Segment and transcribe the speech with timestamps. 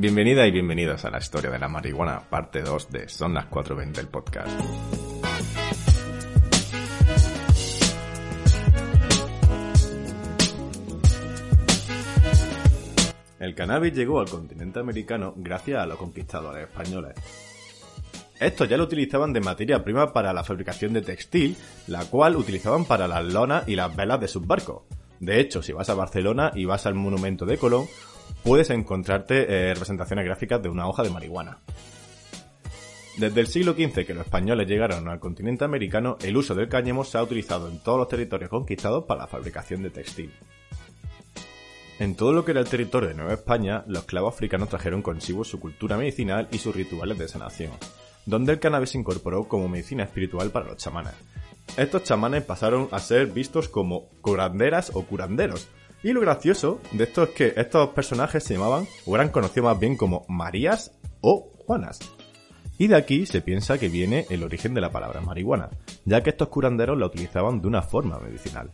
[0.00, 3.98] Bienvenida y bienvenidos a la historia de la marihuana, parte 2 de Son las 4.20
[3.98, 4.48] el podcast.
[13.40, 17.12] El cannabis llegó al continente americano gracias a los conquistadores españoles.
[18.40, 22.86] Estos ya lo utilizaban de materia prima para la fabricación de textil, la cual utilizaban
[22.86, 24.84] para las lonas y las velas de sus barcos.
[25.18, 27.84] De hecho, si vas a Barcelona y vas al monumento de Colón,
[28.42, 31.58] puedes encontrarte eh, representaciones gráficas de una hoja de marihuana.
[33.16, 37.04] Desde el siglo XV que los españoles llegaron al continente americano, el uso del cáñamo
[37.04, 40.32] se ha utilizado en todos los territorios conquistados para la fabricación de textil.
[41.98, 45.44] En todo lo que era el territorio de Nueva España, los clavos africanos trajeron consigo
[45.44, 47.72] su cultura medicinal y sus rituales de sanación,
[48.24, 51.12] donde el cannabis se incorporó como medicina espiritual para los chamanes.
[51.76, 55.68] Estos chamanes pasaron a ser vistos como curanderas o curanderos,
[56.02, 59.80] y lo gracioso de esto es que estos personajes se llamaban, o eran conocidos más
[59.80, 61.98] bien como Marías o Juanas.
[62.78, 65.68] Y de aquí se piensa que viene el origen de la palabra marihuana,
[66.06, 68.70] ya que estos curanderos la utilizaban de una forma medicinal.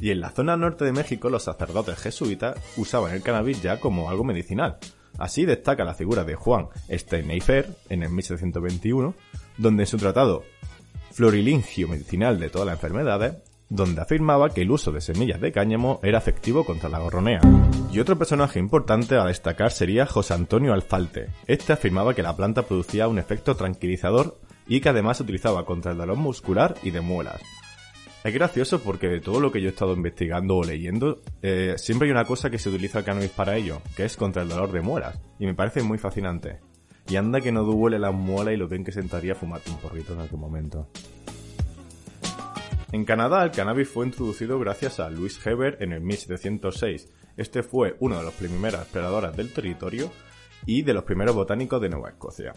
[0.00, 4.10] Y en la zona norte de México los sacerdotes jesuitas usaban el cannabis ya como
[4.10, 4.78] algo medicinal.
[5.18, 9.14] Así destaca la figura de Juan Steineifer en el 1721,
[9.58, 10.44] donde en su tratado
[11.12, 13.34] Florilingio medicinal de todas las enfermedades,
[13.72, 17.40] donde afirmaba que el uso de semillas de cáñamo era efectivo contra la gorronea.
[17.90, 21.28] Y otro personaje importante a destacar sería José Antonio Alfalte.
[21.46, 25.92] Este afirmaba que la planta producía un efecto tranquilizador y que además se utilizaba contra
[25.92, 27.40] el dolor muscular y de muelas.
[28.22, 32.06] Es gracioso porque de todo lo que yo he estado investigando o leyendo, eh, siempre
[32.06, 34.70] hay una cosa que se utiliza el cannabis para ello, que es contra el dolor
[34.70, 35.18] de muelas.
[35.38, 36.60] Y me parece muy fascinante.
[37.08, 40.12] Y anda que no duele las muelas y lo bien que sentaría fumarte un porrito
[40.12, 40.88] en aquel momento.
[42.92, 47.08] En Canadá el cannabis fue introducido gracias a Louis Heber en el 1706.
[47.38, 50.12] Este fue uno de los primeros exploradores del territorio
[50.66, 52.52] y de los primeros botánicos de Nueva Escocia.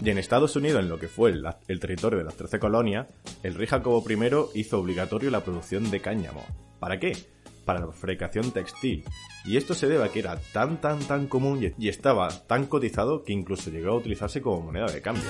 [0.00, 3.08] Y en Estados Unidos, en lo que fue el, territorio de las Trece colonias,
[3.42, 6.44] el rey Jacobo I hizo obligatorio la producción de cáñamo.
[6.78, 7.16] ¿Para qué?
[7.64, 9.02] Para la fabricación textil.
[9.44, 13.24] Y esto se debe a que era tan tan tan común y estaba tan cotizado
[13.24, 15.24] que incluso llegó a utilizarse como moneda de cambio.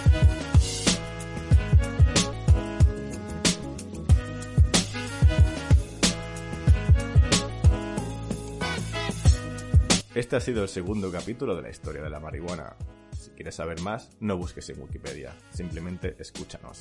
[10.17, 12.75] Este ha sido el segundo capítulo de la historia de la marihuana.
[13.21, 16.81] Si quieres saber más, no busques en Wikipedia, simplemente escúchanos.